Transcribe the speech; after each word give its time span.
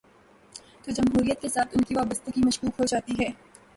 تو 0.83 0.91
جمہوریت 0.91 1.41
کے 1.41 1.49
ساتھ 1.49 1.77
ان 1.77 1.83
کی 1.83 1.95
وابستگی 1.95 2.45
مشکوک 2.45 2.79
ہو 2.79 2.85
جا 2.85 2.99
تی 3.05 3.13
ہے۔ 3.19 3.29